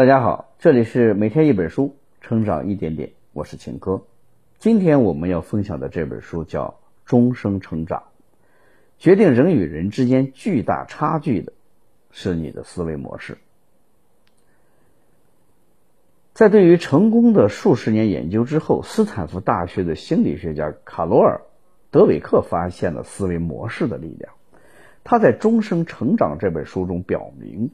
[0.00, 4.00] 大家好，这里是每天一本书，成长一点点，我是秦哥。
[4.58, 6.68] 今天我们要分享的这本书叫
[7.04, 7.98] 《终生成长》，
[8.98, 11.52] 决定人与人之间巨大差距的
[12.10, 13.36] 是你的思维模式。
[16.32, 21.42] 在对于成功的数十年研究之后，斯坦福大学的心理学家卡罗尔·
[21.90, 24.32] 德韦克发现了思维模式的力量。
[25.04, 27.70] 他在《终生成长》这本书中表明。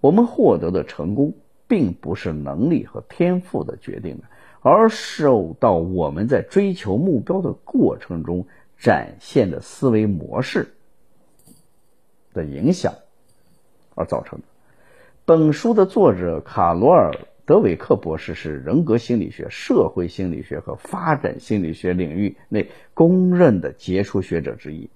[0.00, 1.34] 我们获得的成功，
[1.72, 4.24] 并不是能力和天赋的决定的，
[4.60, 10.74] 而受到我们在追求目标的过程中展现的思维模式
[12.34, 12.92] 的影响
[13.94, 14.44] 而造成的。
[15.24, 17.12] 本书的作者卡罗尔·
[17.46, 24.90] 德韦克博士是人格心理学、社会心理学和发展心理学领域内公认的杰出学者之一。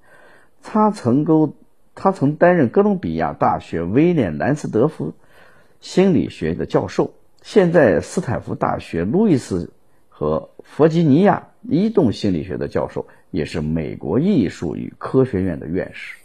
[0.62, 1.55] 他曾够。
[1.98, 5.15] 他曾担任哥伦比亚大学威廉兰斯德夫
[5.87, 9.70] 心理学的教授，现在斯坦福大学路易斯
[10.09, 16.17] 和弗吉尼亚移动心理学的教授，也是美国艺术与科学院的院士。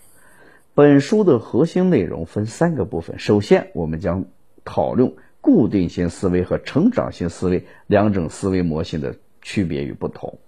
[0.73, 4.26] 本书的核心内容分三个部分，首先我们将
[4.66, 10.40] 讨论固定型思维和成长型思维两种思维模型的区别与不同，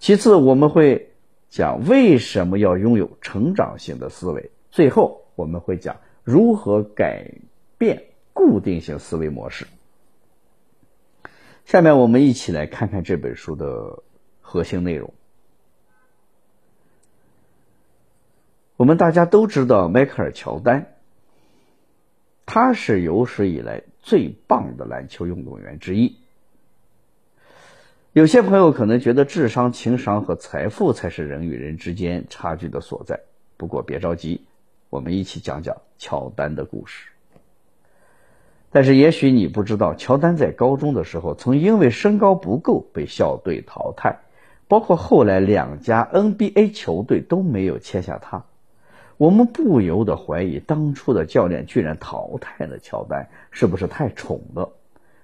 [0.00, 1.10] 其次我们会。
[1.50, 4.50] 讲为什么要拥有成长型的思维？
[4.72, 7.30] 最后我们会讲如何改
[7.78, 8.02] 变
[8.34, 9.66] 固定型思维模式。
[11.64, 14.02] 下面我们一起来看看这本书的
[14.42, 15.14] 核心内容。
[18.76, 20.94] 我们大家都知道迈克尔乔丹，
[22.44, 26.18] 他是有史以来最棒的篮球运动员之一。
[28.12, 33.20] 有些朋友可能觉得智商、情商和财富才是人与人之间差距的所在。
[33.56, 34.44] 不过别着急，
[34.90, 37.13] 我们一起讲讲乔丹的故事。
[38.74, 44.18] 但是也许你不知道，乔丹在高中的时候曾因为身高不够被校队淘汰，
[44.66, 48.42] 包括后来两家 NBA 球队都没有签下他。
[49.16, 54.72] 我们不由得怀疑，当初的教练居然淘汰了乔丹，是不是太宠了？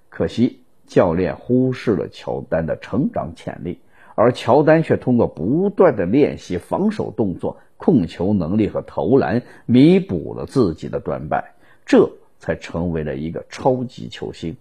[0.09, 0.61] 可惜。
[0.87, 3.79] 教练忽视了乔丹的成长潜力，
[4.17, 11.45] 而乔丹却通过不断的练习防守动作、控球能力和投篮，弥补了自己的短板，
[11.87, 12.11] 这
[12.41, 14.57] 才成为了一个超级球星。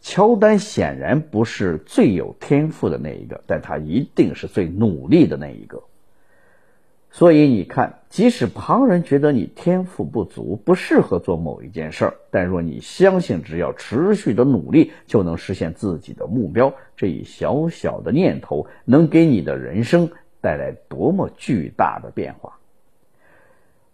[0.00, 5.82] 乔丹显然不是最有天赋的那一个，但他一定是最努力的那一个。
[7.10, 20.10] 所以你看，即使旁人觉得你天赋不足，不适合做某一件事儿，但若你相信只要持续的努力就能实现自己的目标，这一小小的念头能给你的人生
[20.42, 22.58] 带来多么巨大的变化。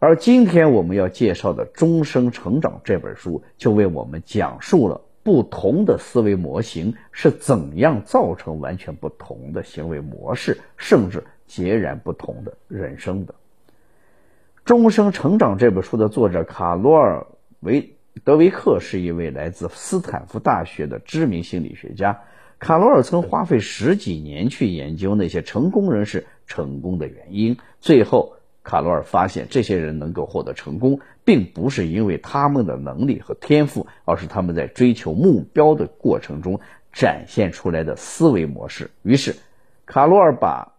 [0.05, 11.23] 而今天我们要介绍的《终生成长》这本书，就为我们讲述了不同的思维模型是怎样造成完全不同的行为模式，甚至。
[11.47, 13.35] 截然不同的人生的
[14.65, 17.27] 《终生成长》这本书的作者卡罗尔·
[17.61, 22.23] 维德维克是一位来自斯坦福大学的知名心理学家。
[22.59, 27.57] 卡罗尔曾花费十几年去研究那些成功人士成功的原因。
[27.81, 36.61] 最后，卡罗尔发现，这些人能够获得成功，并不是因为他们的能力和天赋，而是他们在追求目标的过程中
[36.93, 38.91] 展现出来的思维模式。
[39.03, 39.35] 于是，
[39.85, 40.75] 卡罗尔把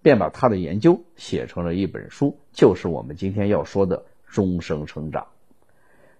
[0.00, 3.98] 便把他的研究写成了一本书，就是我们今天要说的
[4.34, 5.22] 《终生成长》。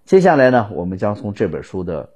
[0.05, 2.11] 接下来呢，我们将从这本书的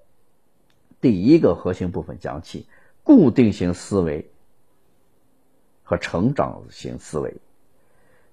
[1.00, 2.66] 第一个核心部分讲起：
[3.02, 4.30] 固定型思维
[5.82, 7.34] 和成长型思维。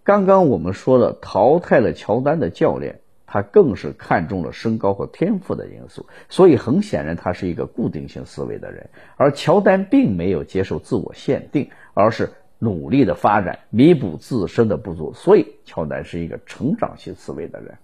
[0.10, 8.90] 刚刚我们说了，淘汰了乔丹的教练，他更是看中了身高和天赋的因素，所以很显然他是一个固定性思维的人。
[9.18, 12.28] 而乔丹并没有接受自我限定，而是。
[12.62, 17.78] 努力的发展，弥补自身的不足，所以乔丹是一个成长性思维的人。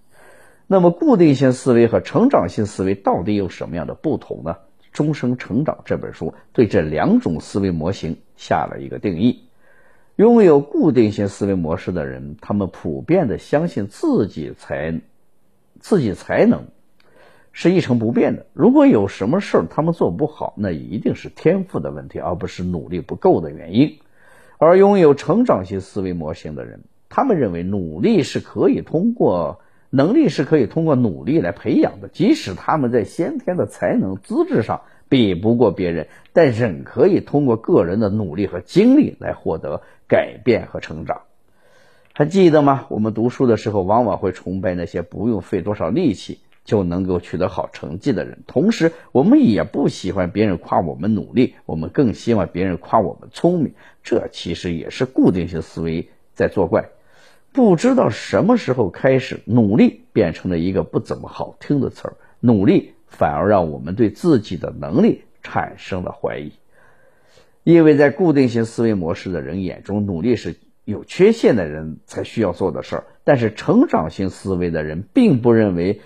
[0.66, 4.54] 那么，固定性思维和成长性思维到底有什么样的不同呢？
[4.92, 9.45] 《终生成长》这本书对这两种思维模型下了一个定义：
[10.16, 14.98] 拥有固定性思维模式的人，他们普遍的相信自己才
[15.78, 16.64] 自己才能
[17.52, 18.46] 是一成不变的。
[18.54, 23.98] 如果有什么事儿他们做不好，那一定是天赋的问题，而不是努力不够的原因。
[24.56, 26.80] 而拥有成长型思维模型的人，
[27.10, 29.60] 他们认为努力是可以通过
[29.90, 32.08] 能力是可以通过努力来培养的。
[32.08, 41.22] 即使他们在先天的才能资质上比不过别人，但仍可以通过个人的努力和经历来获得改变和成长。
[42.12, 42.86] 还记得吗？
[42.88, 48.38] 我们读书的时候，往往会崇拜那些不用费多少力气就能够取得好成绩的人。
[48.46, 53.74] 同时，我们也不喜欢别人夸我们努力，我们更希望别人夸我们聪明。
[54.02, 56.88] 这其实也是固定性思维在作怪。
[57.52, 66.52] 不知道什么时候开始，努力变成了一个不怎么好听的词儿，努力反而让我们对自己的能力产生了怀疑。
[67.64, 70.56] 因为在固定型思维模式的人眼中，努力是。
[70.86, 76.00] 有缺陷的人才需要做的事儿，但是成长型思维的人并不认为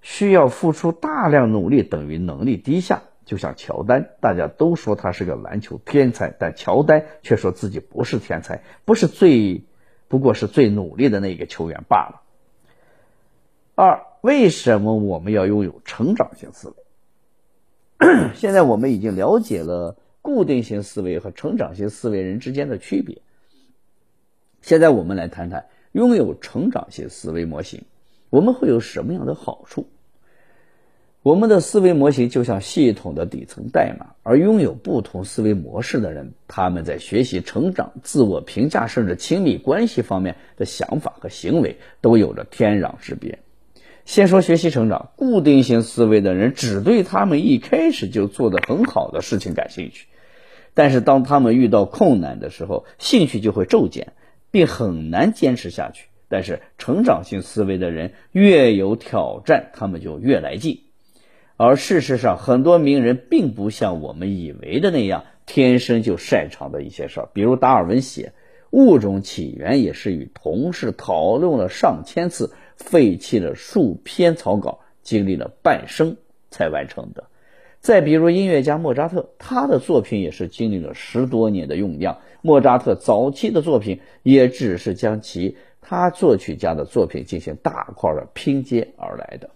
[0.00, 3.02] 需要付出大量努力等于能力低下。
[3.26, 9.64] 就像乔丹，大家都说他是个篮球天才，但乔丹却说自己不是天才，不是最，
[10.08, 12.22] 不过是最努力的那个球员罢了。
[13.74, 16.72] 二，为什么我们要拥有成长型思
[17.98, 18.30] 维？
[18.36, 23.20] 现在我们已经了解了固定型思维和成长型思维人之间的区别。
[24.60, 27.82] 现在我们来谈谈拥有成长型思维模型，
[28.30, 29.88] 我们会有什么样的好处？
[31.24, 43.40] 我们的思维模型就像系统的底层代码，而拥有不同思维模式的人，他们在学习、成长、自我评价，甚至亲密关系方面的想法和行为都有着天壤之别。
[44.12, 50.04] 先说学习成长，固定型思维的人只对他们一开始就做得很好的事情感兴趣，
[50.74, 54.12] 但是当他们遇到困难的时候，兴趣就会骤减。
[54.50, 56.08] 并很难坚持下去。
[56.28, 60.80] 但是成长性思维的人越有挑战，他们就越来劲。
[61.56, 67.28] 而事实上，很多名人并不像我们以为的那样天生就擅长的一些事儿。
[67.32, 68.34] 比如达尔文写
[68.68, 72.52] 物种起源，也是与同事讨论了上千次，
[72.84, 76.16] 废弃了数篇草稿，经历了半生
[76.50, 77.24] 才完成的。
[77.80, 82.18] 再比如音乐家莫扎特，他的作品也是经历了十多年的酝酿。
[82.40, 89.50] 莫扎特早期的作品也只是将其他作曲家的作品进行大块的拼接而来的。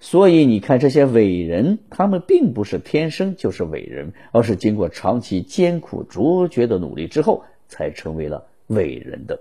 [0.00, 9.40] 所以你看，这些伟人，他们并不是天生就是伟人，而是经过长期艰苦卓绝的努力之后，才成为了伟人的。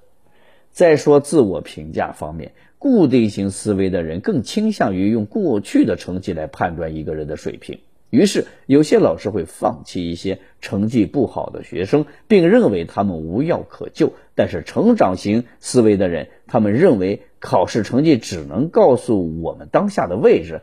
[0.74, 2.52] 再说自我评价方面。
[2.78, 7.80] 固定型思维的人更倾向于用过去的成绩来判断一个人的水平，
[8.10, 14.12] 于是有些老师会放弃一些成绩不好的学生，并认为他们无药可救。
[14.36, 20.60] 但是成长型思维的人，他们认为考试成绩只能告诉我们当下的位置，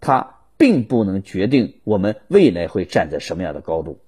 [0.00, 3.98] 它并不能决定我们未来会站在什么样的高度。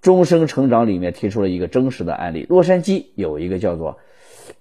[0.00, 3.98] 终生成长里面提出了一个真实的案例：洛杉矶有一个叫做。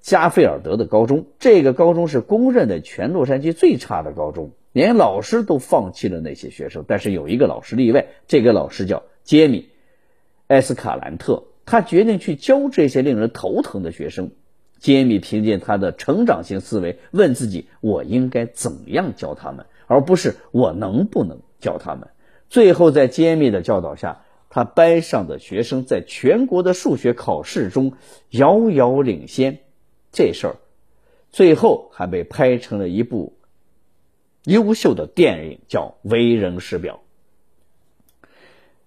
[0.02, 6.86] 加菲尔德的高中，这个高中是公认的全洛杉矶最差的高中，连老师都放弃了那些学生。
[6.88, 9.62] 但是有一个老师例外，这个老师叫杰米·
[10.48, 14.32] 埃斯卡兰特，他决定去教这些令人头疼的学生。
[14.78, 22.10] 杰米凭借他的成长型思维，问自己：我应该怎样教他们，而不是我能不能教他们。
[22.50, 27.94] 最后，在杰米的教导下，他班上的学生在全国的数学考试中
[28.30, 29.60] 遥遥领先。
[30.16, 30.56] 这事儿，
[31.34, 33.34] 最后还被拍成了一部
[34.46, 37.02] 优秀的电影，叫《为人师表》。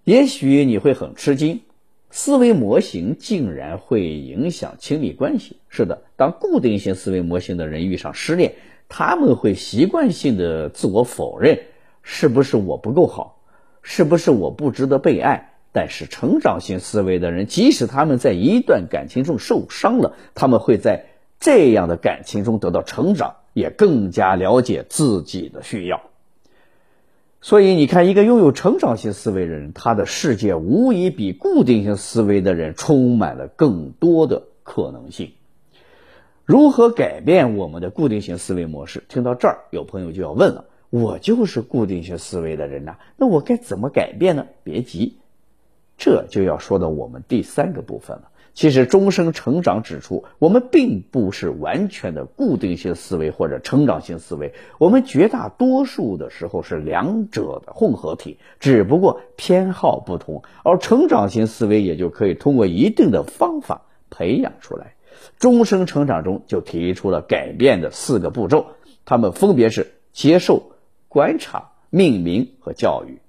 [0.04, 1.60] 也许你会很吃惊，
[2.10, 5.58] 思维模型竟然会影响亲密关系。
[5.69, 8.54] 是的，当固定性思维模型的人遇上失恋，
[8.88, 11.60] 他们会习惯性的自我否认：
[12.02, 13.43] 是不是我不够好？
[13.82, 15.53] 是不是我不值得被爱？
[15.72, 21.07] 但是成长性思维的人，即使他们在一段感情中受伤了，他们会在。
[21.40, 26.00] 这样的感情中得到成长，也更加了解自己的需要。
[27.40, 35.32] 所以你看，一个拥有成长性思维的人，他的世界无疑比固定性思维的人充满了更多的可能性。
[36.44, 39.04] 如何改变我们的固定性思维模式？
[39.08, 44.46] 听到这儿，有朋友就要问了：我就是固定性思维的人呐，那我该怎么改变呢？
[44.64, 45.18] 别急，
[45.96, 48.30] 这就要说到我们第三个部分了。
[48.58, 60.43] 其实，终生成长指出，我们并不是完全的固定性思维或者成长性思维，我们绝大多数的时候是两者的混合体，只不过偏好不同。
[60.65, 64.96] 而成长型思维也就可以通过一定的方法培养出来。
[65.38, 68.67] 终生成长中就提出了改变的四个步骤，
[69.05, 70.72] 它们分别是接受、
[71.06, 73.20] 观察、命名和教育。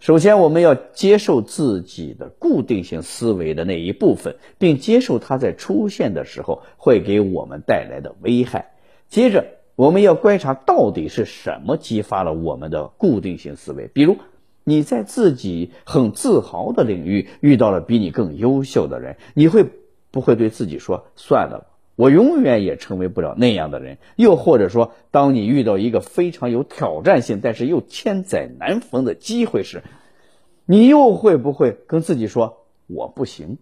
[0.00, 8.70] 首先，我们要接受自己的固定性思维的那一部分，并接受它在出现的时候会给我们带来的危害。
[9.08, 13.88] 接着，我们要观察到底是什么激发了我们的固定性思维。
[13.92, 14.16] 比如，
[14.62, 19.66] 你在自己很自豪的领域遇到了比你更优秀的人，你会
[20.12, 21.66] 不会对自己说：“算了，
[21.98, 23.98] 我永远也成为不了那样的人。
[24.14, 29.82] 又或者说，当你遇到一个非常有挑战性，但是又千载难逢的机会时，
[30.64, 33.58] 你又会不会跟自己说我不行？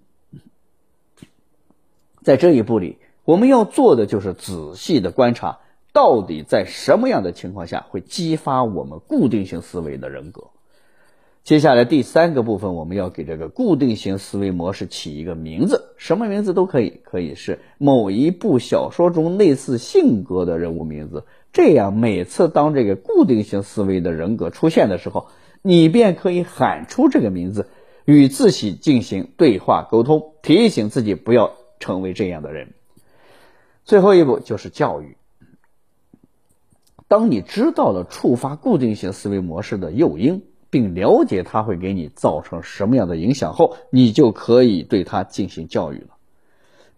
[2.22, 5.60] 在这一步里，我们要做的就是仔细的观察，
[5.94, 10.48] 到底在什么样的情况下会激发我们固定性思维的人格。
[11.46, 21.24] 接下来第三个部分，我们要给这个固定型思维模式起一个名字，什么名字都可以，可以是某一部小说中类似性格的人物名字。
[21.52, 25.28] 这样每次当这个固定型思维的人格出现的时候，
[25.62, 27.68] 你便可以喊出这个名字，
[28.04, 32.74] 与自己进行对话沟通，提醒自己不要成为这样的人。
[33.84, 35.16] 最后一步就是教育。
[37.06, 40.42] 当你知道了触发固定型思维模式的诱因。
[40.76, 46.08] 并了解它会给你造成什么样的影响后，你就可以对它进行教育了。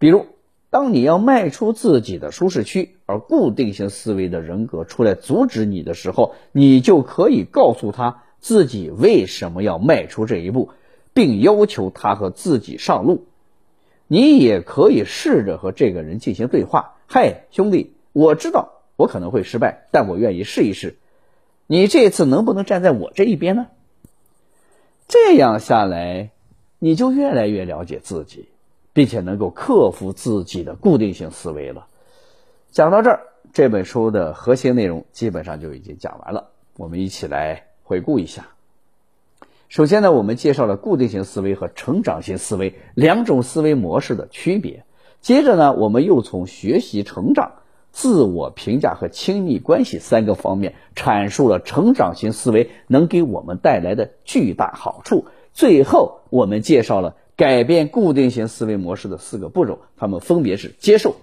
[0.01, 0.27] 比如，
[0.69, 10.71] 当你要迈出自己的舒适区，而固定型思维的人格出来阻止你的时候，你就可以告诉他自己为什么要迈出这一步，
[11.15, 13.27] 并要求他和自己上路。
[14.09, 20.97] 你也可以试着和这个人进行对话：“嗨，兄弟，我知道我可能会失败，但我愿意试一试。”
[21.71, 23.67] 你这次能不能站在我这一边呢？
[25.07, 26.31] 这样下来，
[26.79, 28.49] 你就越来越了解自己，
[28.95, 31.87] 并且能够克服自己的固定性思维了。
[32.71, 33.21] 讲到这儿，
[33.53, 36.49] 这本书的核心内容基本上就已经讲完了。
[36.79, 38.49] 我们一起来回顾一下。
[39.69, 44.85] 首先呢，我们介绍了固定型思维和成长型思维两种思维模式的区别。
[45.21, 47.53] 接着呢，我们又从学习成长。
[47.91, 55.27] 自我评价和亲密关系三个方面阐述了成长型思维能给我们带来的巨大好处。
[55.53, 61.17] 最后，我们介绍了改变固定型思维模式的四个步骤，它们分别是接受、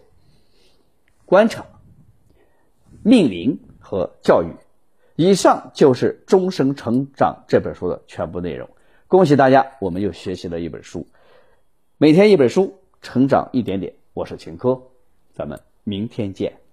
[1.25, 1.65] 观察、
[3.03, 4.47] 命令和教育。
[5.15, 8.69] 以上就是《终生成长》这本书的全部内容。
[9.07, 11.07] 恭喜大家，我们又学习了一本书。
[11.97, 13.93] 每天一本书，成长一点点。
[14.13, 14.81] 我是秦科，
[15.33, 16.64] 咱们明天见。